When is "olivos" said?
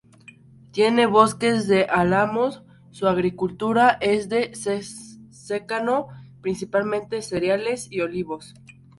8.01-8.55